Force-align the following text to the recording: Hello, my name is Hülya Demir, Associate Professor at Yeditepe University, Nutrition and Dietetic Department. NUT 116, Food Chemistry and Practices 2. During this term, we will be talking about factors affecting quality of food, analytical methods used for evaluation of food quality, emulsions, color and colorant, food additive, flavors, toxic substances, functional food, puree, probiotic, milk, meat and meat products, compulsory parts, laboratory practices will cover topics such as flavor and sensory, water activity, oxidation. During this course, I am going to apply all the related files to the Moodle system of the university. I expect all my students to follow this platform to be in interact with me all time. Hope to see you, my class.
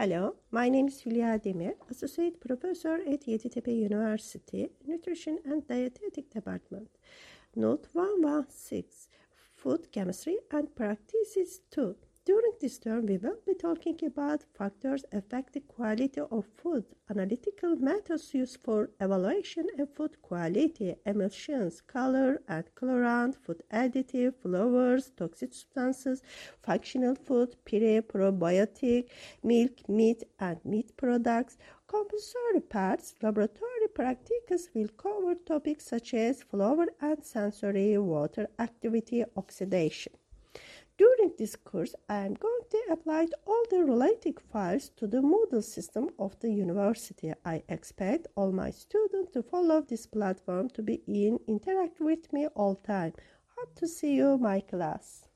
Hello, 0.00 0.36
my 0.52 0.68
name 0.68 0.86
is 0.86 1.02
Hülya 1.02 1.42
Demir, 1.42 1.74
Associate 1.90 2.38
Professor 2.38 3.00
at 3.04 3.26
Yeditepe 3.26 3.76
University, 3.76 4.68
Nutrition 4.86 5.40
and 5.44 5.66
Dietetic 5.66 6.30
Department. 6.30 6.88
NUT 7.56 7.88
116, 7.94 9.08
Food 9.56 9.90
Chemistry 9.90 10.38
and 10.52 10.72
Practices 10.76 11.62
2. 11.72 11.96
During 12.28 12.52
this 12.60 12.78
term, 12.78 13.06
we 13.06 13.16
will 13.16 13.38
be 13.46 13.54
talking 13.54 13.98
about 14.04 14.44
factors 14.52 15.02
affecting 15.12 15.62
quality 15.62 16.20
of 16.20 16.44
food, 16.58 16.84
analytical 17.08 17.74
methods 17.76 18.34
used 18.34 18.58
for 18.62 18.90
evaluation 19.00 19.66
of 19.78 19.94
food 19.94 20.20
quality, 20.20 20.94
emulsions, 21.06 21.80
color 21.80 22.42
and 22.46 22.66
colorant, 22.74 23.34
food 23.42 23.62
additive, 23.72 24.34
flavors, 24.42 25.10
toxic 25.16 25.54
substances, 25.54 26.22
functional 26.62 27.14
food, 27.14 27.56
puree, 27.64 28.02
probiotic, 28.02 29.08
milk, 29.42 29.88
meat 29.88 30.22
and 30.38 30.62
meat 30.66 30.94
products, 30.98 31.56
compulsory 31.86 32.60
parts, 32.60 33.14
laboratory 33.22 33.88
practices 33.94 34.68
will 34.74 34.88
cover 34.98 35.34
topics 35.34 35.86
such 35.86 36.12
as 36.12 36.42
flavor 36.42 36.88
and 37.00 37.24
sensory, 37.24 37.96
water 37.96 38.50
activity, 38.58 39.24
oxidation. 39.34 40.12
During 40.98 41.30
this 41.38 41.54
course, 41.54 41.94
I 42.08 42.26
am 42.26 42.34
going 42.34 42.62
to 42.70 42.86
apply 42.90 43.28
all 43.46 43.62
the 43.70 43.84
related 43.84 44.40
files 44.40 44.88
to 44.96 45.06
the 45.06 45.18
Moodle 45.18 45.62
system 45.62 46.10
of 46.18 46.36
the 46.40 46.50
university. 46.50 47.32
I 47.44 47.62
expect 47.68 48.26
all 48.34 48.50
my 48.50 48.72
students 48.72 49.30
to 49.34 49.44
follow 49.44 49.80
this 49.80 50.08
platform 50.08 50.70
to 50.70 50.82
be 50.82 51.02
in 51.06 51.38
interact 51.46 52.00
with 52.00 52.32
me 52.32 52.48
all 52.48 52.74
time. 52.74 53.12
Hope 53.56 53.76
to 53.76 53.86
see 53.86 54.16
you, 54.16 54.38
my 54.38 54.58
class. 54.58 55.27